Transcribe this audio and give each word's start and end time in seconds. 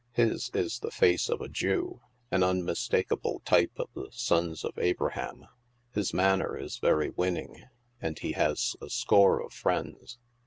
His 0.13 0.49
is 0.55 0.79
the 0.79 0.89
face 0.89 1.29
of 1.29 1.41
a 1.41 1.47
Jew— 1.47 2.01
an 2.31 2.41
unmistakable 2.41 3.43
type 3.45 3.73
of 3.77 3.87
the 3.93 4.07
sons 4.11 4.63
of 4.65 4.79
Abraham. 4.79 5.45
His 5.93 6.11
manner 6.11 6.57
is 6.57 6.79
very 6.79 7.11
winning, 7.11 7.65
and 8.01 8.17
he 8.17 8.31
has 8.31 8.75
a 8.81 8.89
score 8.89 9.39
of 9.39 9.53
friends. 9.53 10.17